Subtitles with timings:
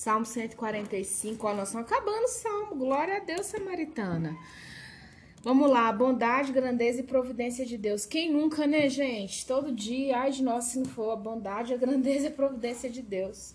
[0.00, 2.74] Salmo 145, ó, nós estamos acabando o salmo.
[2.74, 4.34] Glória a Deus, Samaritana.
[5.42, 8.06] Vamos lá, bondade, grandeza e providência de Deus.
[8.06, 9.44] Quem nunca, né, gente?
[9.46, 12.88] Todo dia, ai de nós se não for a bondade, a grandeza e a providência
[12.88, 13.54] de Deus.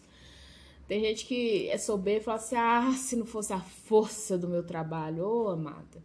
[0.88, 4.48] Tem gente que é soberba e fala assim: ah, se não fosse a força do
[4.48, 6.04] meu trabalho, ô oh, amada,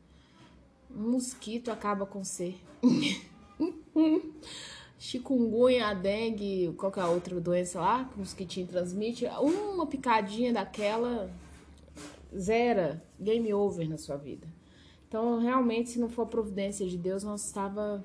[0.90, 2.54] um mosquito acaba com você.
[5.00, 11.30] chikungunya, dengue, qualquer outra doença lá que o mosquitinho transmite, uma picadinha daquela
[12.36, 14.46] zera, game over na sua vida.
[15.08, 18.04] Então, realmente, se não for providência de Deus, nós estava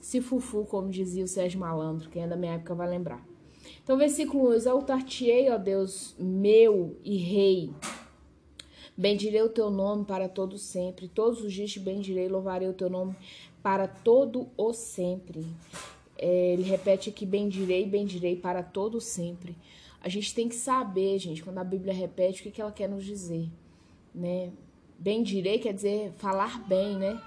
[0.00, 3.22] se fufu, como dizia o Sérgio Malandro, quem é da minha época vai lembrar.
[3.84, 7.70] Então, versículo 1, exaltar-te-ei, ó Deus meu e rei.
[8.96, 11.06] Bendirei o teu nome para todo sempre.
[11.06, 13.14] Todos os dias te bendirei, louvarei o teu nome
[13.62, 15.46] para todo o sempre.
[16.22, 19.56] É, ele repete aqui: bendirei, bendirei para todo sempre.
[20.02, 22.88] A gente tem que saber, gente, quando a Bíblia repete, o que, que ela quer
[22.88, 23.48] nos dizer,
[24.14, 24.52] né?
[24.98, 27.20] Bendirei quer dizer falar bem, né?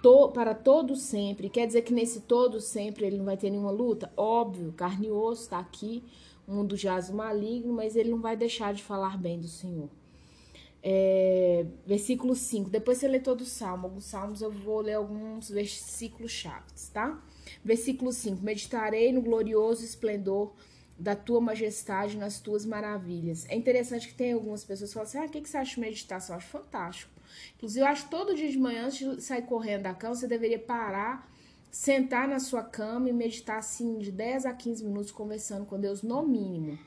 [0.00, 1.50] To, para todo sempre.
[1.50, 4.12] Quer dizer que nesse todo sempre ele não vai ter nenhuma luta?
[4.16, 6.04] Óbvio, carne e osso está aqui,
[6.46, 9.90] um mundo jaz maligno, mas ele não vai deixar de falar bem do Senhor.
[10.82, 12.70] É, versículo 5.
[12.70, 13.86] Depois você lê todo o salmo.
[13.86, 17.20] Alguns salmos eu vou ler alguns versículos chaves, tá?
[17.64, 20.54] Versículo 5: Meditarei no glorioso esplendor
[20.98, 23.46] da tua majestade, nas tuas maravilhas.
[23.48, 25.80] É interessante que tem algumas pessoas que falam assim: ah, o que, você acha de
[25.80, 26.34] meditação?
[26.34, 27.10] Eu acho fantástico.
[27.56, 30.26] Inclusive, eu acho que todo dia de manhã, antes de sair correndo da cama, você
[30.26, 31.30] deveria parar,
[31.70, 36.02] sentar na sua cama e meditar assim de 10 a 15 minutos conversando com Deus,
[36.02, 36.78] no mínimo.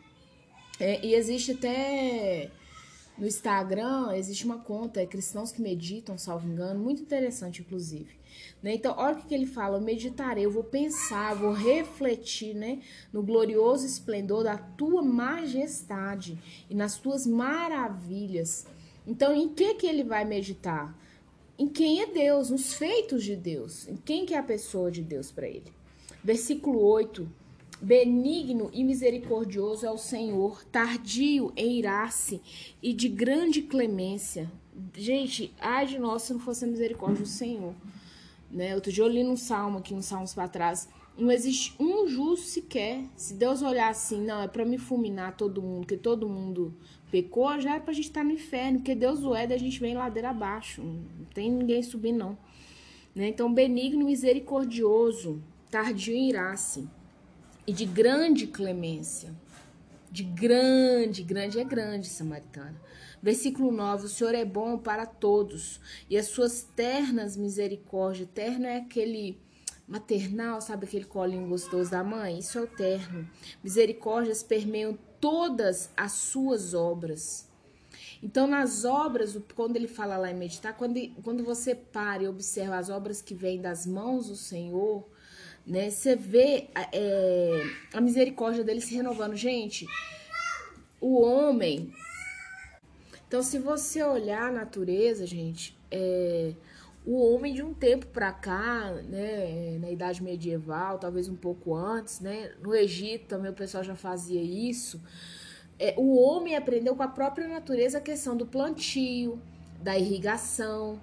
[0.79, 2.51] É, e existe até
[3.17, 8.15] no Instagram, existe uma conta, é Cristãos que Meditam, salvo engano, muito interessante, inclusive.
[8.61, 8.73] Né?
[8.73, 13.21] Então, olha o que, ele fala: eu meditarei, eu vou pensar, vou refletir né, no
[13.21, 16.37] glorioso esplendor da tua majestade
[16.69, 18.65] e nas tuas maravilhas.
[19.05, 20.97] Então, em que, que ele vai meditar?
[21.57, 25.03] Em quem é Deus, nos feitos de Deus, em quem que é a pessoa de
[25.03, 25.71] Deus para ele.
[26.23, 27.29] Versículo 8
[27.83, 32.41] Benigno e misericordioso é o Senhor, tardio em irar-se
[32.81, 34.49] e de grande clemência.
[34.95, 37.75] Gente, ai de nós se não fosse a misericórdia do Senhor.
[38.49, 38.73] Né?
[38.73, 40.87] Outro dia eu li num salmo aqui, uns salmos para trás.
[41.17, 43.03] Não existe um justo sequer.
[43.17, 46.73] Se Deus olhar assim, não, é para me fulminar todo mundo, que todo mundo
[47.11, 49.81] pecou, já é pra gente estar tá no inferno, porque Deus o é, da gente
[49.81, 50.81] vem ladeira abaixo.
[50.81, 52.37] Não tem ninguém subir, não.
[53.13, 53.27] Né?
[53.27, 56.87] Então, benigno e misericordioso, tardio em irar-se
[57.65, 59.33] e de grande clemência.
[60.11, 62.79] De grande, grande é grande, samaritana.
[63.21, 65.79] Versículo 9: O Senhor é bom para todos,
[66.09, 68.29] e as suas ternas misericórdias.
[68.33, 69.39] Terno é aquele
[69.87, 72.39] maternal, sabe aquele colinho gostoso da mãe?
[72.39, 73.27] Isso é o terno.
[73.63, 77.49] Misericórdias permeiam todas as suas obras.
[78.21, 82.77] Então, nas obras, quando ele fala lá em meditar, quando, quando você para e observa
[82.77, 85.05] as obras que vêm das mãos do Senhor,
[85.65, 85.89] né?
[85.89, 87.61] Você vê é,
[87.93, 89.35] a misericórdia dele se renovando.
[89.35, 89.87] Gente,
[90.99, 91.93] o homem.
[93.27, 96.53] Então, se você olhar a natureza, gente, é,
[97.05, 102.19] o homem de um tempo para cá, né, na idade medieval, talvez um pouco antes,
[102.19, 105.01] né, no Egito também o pessoal já fazia isso.
[105.79, 109.41] É, o homem aprendeu com a própria natureza a questão do plantio,
[109.81, 110.99] da irrigação,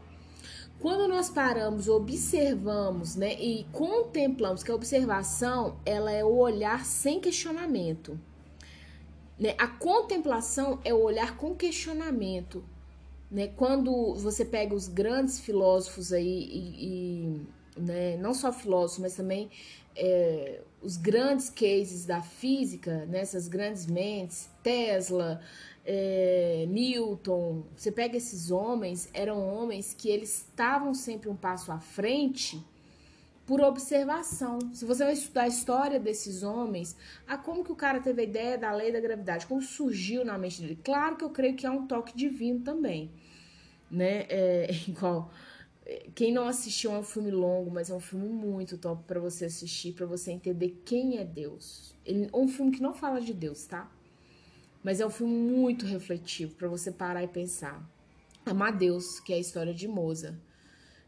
[0.80, 7.20] quando nós paramos, observamos, né, e contemplamos que a observação, ela é o olhar sem
[7.20, 8.18] questionamento.
[9.38, 9.54] Né?
[9.58, 12.64] A contemplação é o olhar com questionamento.
[13.30, 13.48] Né?
[13.48, 17.46] Quando você pega os grandes filósofos aí, e, e
[17.80, 19.50] né, não só filósofos, mas também
[19.96, 25.40] é, os grandes cases da física, né, grandes mentes, Tesla,
[25.84, 31.78] é, Newton, você pega esses homens, eram homens que eles estavam sempre um passo à
[31.78, 32.62] frente
[33.46, 34.60] por observação.
[34.72, 38.24] Se você vai estudar a história desses homens, a como que o cara teve a
[38.24, 40.78] ideia da lei da gravidade, como surgiu na mente dele.
[40.84, 43.10] Claro que eu creio que é um toque divino também,
[43.90, 44.26] né?
[44.28, 45.32] É, igual
[46.14, 49.46] quem não assistiu é um filme longo, mas é um filme muito top para você
[49.46, 51.94] assistir, para você entender quem é Deus.
[52.04, 53.90] Ele, é um filme que não fala de Deus, tá?
[54.82, 57.84] Mas é um filme muito refletivo para você parar e pensar.
[58.46, 60.38] Amadeus, que é a história de Moza.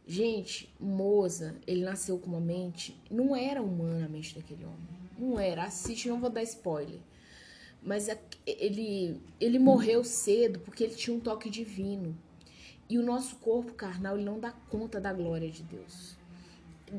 [0.06, 4.88] Gente, Moza, ele nasceu com uma mente, não era humana a mente daquele homem.
[5.18, 5.64] Não era.
[5.64, 6.98] Assiste, não vou dar spoiler.
[7.82, 12.16] Mas é ele, ele morreu cedo porque ele tinha um toque divino.
[12.88, 16.16] E o nosso corpo carnal ele não dá conta da glória de Deus.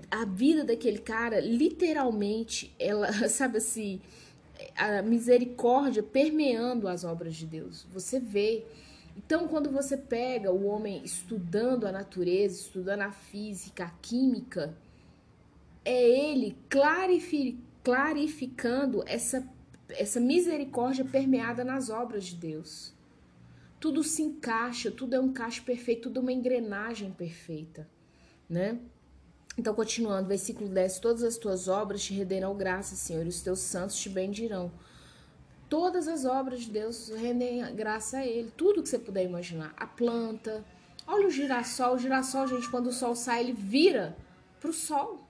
[0.09, 4.01] A vida daquele cara, literalmente, ela, sabe assim,
[4.75, 7.85] a misericórdia permeando as obras de Deus.
[7.94, 8.65] Você vê.
[9.15, 14.75] Então, quando você pega o homem estudando a natureza, estudando a física, a química,
[15.85, 19.45] é ele clarifi clarificando essa,
[19.89, 22.94] essa misericórdia permeada nas obras de Deus.
[23.83, 27.85] Tudo se encaixa, tudo é um encaixe perfeito, tudo é uma engrenagem perfeita,
[28.50, 28.80] né?
[29.57, 33.59] Então, continuando, versículo 10: Todas as tuas obras te renderão graça, Senhor, e os teus
[33.59, 34.71] santos te bendirão.
[35.68, 39.74] Todas as obras de Deus rendem graça a Ele, tudo que você puder imaginar.
[39.75, 40.63] A planta,
[41.06, 44.15] olha o girassol, o girassol, gente, quando o sol sai, ele vira
[44.62, 45.27] para o sol.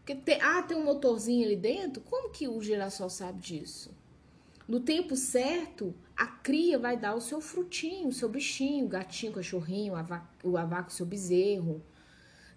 [0.00, 2.02] Porque tem, ah, tem um motorzinho ali dentro?
[2.02, 4.01] Como que o girassol sabe disso?
[4.68, 9.32] No tempo certo, a cria vai dar o seu frutinho, o seu bichinho, o gatinho,
[9.32, 9.94] o cachorrinho,
[10.44, 11.82] o avaco, o seu bezerro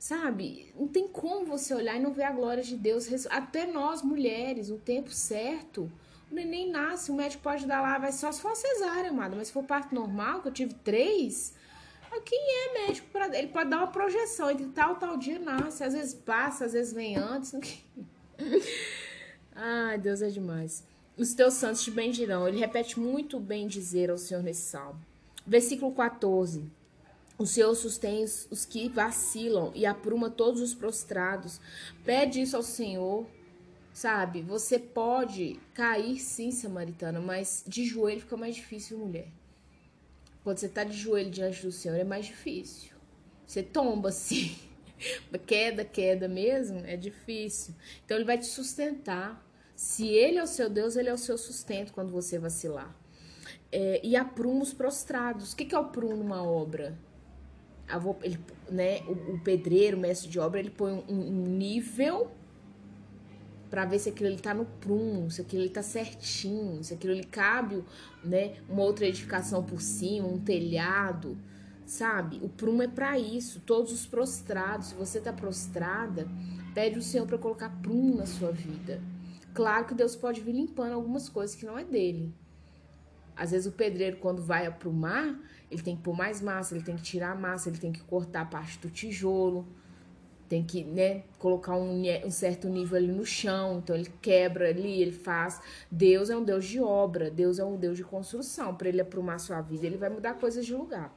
[0.05, 0.71] Sabe?
[0.77, 3.07] Não tem como você olhar e não ver a glória de Deus.
[3.27, 5.91] Até nós, mulheres, no tempo certo,
[6.29, 9.35] o neném nasce, o médico pode dar lá, vai só se for cesárea, amada.
[9.35, 11.55] Mas se for parto normal, que eu tive três,
[12.23, 15.93] quem é médico para ele pode dar uma projeção entre tal tal dia nasce, às
[15.93, 17.53] vezes passa, às vezes vem antes.
[19.55, 20.83] Ai, Deus é demais.
[21.17, 22.47] Os teus santos te bendirão.
[22.47, 24.99] Ele repete muito bem dizer ao Senhor nesse salmo.
[25.47, 26.63] Versículo 14.
[27.37, 31.59] O Senhor sustém os que vacilam e apruma todos os prostrados.
[32.03, 33.27] Pede isso ao Senhor,
[33.93, 34.41] sabe?
[34.41, 39.27] Você pode cair sim, samaritana, mas de joelho fica mais difícil, mulher.
[40.43, 42.91] Quando você tá de joelho diante do Senhor é mais difícil.
[43.45, 44.55] Você tomba sim.
[45.45, 47.73] queda, queda mesmo, é difícil.
[48.05, 49.44] Então ele vai te sustentar.
[49.75, 52.95] Se ele é o seu Deus, ele é o seu sustento quando você vacilar.
[53.71, 55.53] É, e apruma os prostrados.
[55.53, 56.97] O que, que é o prumo numa obra?
[58.23, 58.39] ele,
[58.69, 62.31] né, o, o, pedreiro, o mestre de obra, ele põe um, um nível
[63.69, 67.13] para ver se aquilo ele tá no prumo, se aquilo ele tá certinho, se aquilo
[67.13, 67.83] ele cabe,
[68.23, 71.37] né, uma outra edificação por cima, um telhado,
[71.85, 72.39] sabe?
[72.41, 76.27] O prumo é para isso, todos os prostrados, se você tá prostrada,
[76.73, 79.01] pede o Senhor para colocar prumo na sua vida.
[79.55, 82.35] Claro que Deus pode vir limpando algumas coisas que não é dele.
[83.37, 85.39] Às vezes o pedreiro quando vai aprumar,
[85.71, 88.01] ele tem que pôr mais massa, ele tem que tirar a massa, ele tem que
[88.01, 89.65] cortar a parte do tijolo,
[90.49, 95.01] tem que né, colocar um, um, certo nível ali no chão, então ele quebra ali,
[95.01, 95.61] ele faz.
[95.89, 98.75] Deus é um Deus de obra, Deus é um Deus de construção.
[98.75, 101.13] Para ele aprumar sua vida, ele vai mudar coisas de lugar.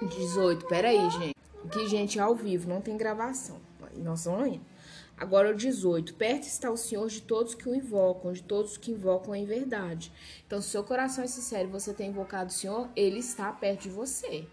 [0.00, 1.34] 18, peraí, gente.
[1.70, 3.60] Que gente ao vivo, não tem gravação.
[3.98, 4.75] Nós vamos indo.
[5.16, 6.14] Agora o 18.
[6.14, 10.12] Perto está o Senhor de todos que o invocam, de todos que invocam em verdade.
[10.46, 13.82] Então, se seu coração é sincero e você tem invocado o Senhor, ele está perto
[13.82, 14.46] de você.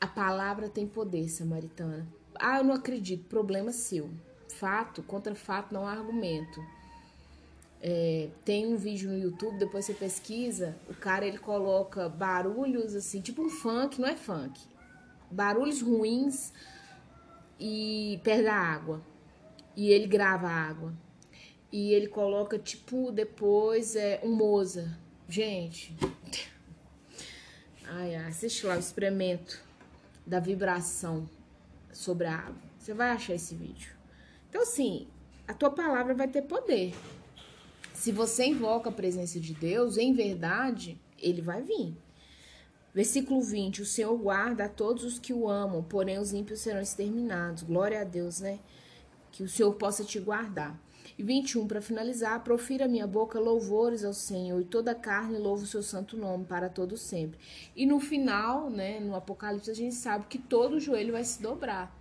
[0.00, 2.06] A palavra tem poder, samaritana.
[2.34, 3.24] Ah, eu não acredito.
[3.28, 4.10] Problema seu.
[4.48, 6.60] Fato contra fato não há argumento.
[7.80, 13.20] É, tem um vídeo no YouTube, depois você pesquisa, o cara ele coloca barulhos assim,
[13.20, 14.60] tipo um funk, não é funk.
[15.30, 16.52] Barulhos ruins
[17.60, 19.00] e perto da água
[19.78, 20.92] e ele grava a água.
[21.70, 24.98] E ele coloca, tipo, depois é um Moza.
[25.28, 25.96] Gente.
[27.86, 29.62] Ai, ai, assiste lá o experimento
[30.26, 31.30] da vibração
[31.92, 32.60] sobre a água.
[32.76, 33.92] Você vai achar esse vídeo.
[34.48, 35.06] Então, assim,
[35.46, 36.92] a tua palavra vai ter poder.
[37.94, 41.96] Se você invoca a presença de Deus, em verdade, ele vai vir.
[42.92, 46.80] Versículo 20: O Senhor guarda a todos os que o amam, porém os ímpios serão
[46.80, 47.62] exterminados.
[47.62, 48.58] Glória a Deus, né?
[49.38, 50.76] Que o Senhor possa te guardar.
[51.16, 55.66] E 21, para finalizar, profira minha boca louvores ao Senhor, e toda carne louva o
[55.66, 57.38] seu santo nome para todo sempre.
[57.74, 61.96] E no final, né, no Apocalipse, a gente sabe que todo joelho vai se dobrar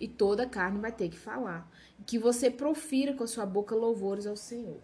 [0.00, 1.70] e toda carne vai ter que falar.
[2.06, 4.80] Que você profira com a sua boca louvores ao Senhor.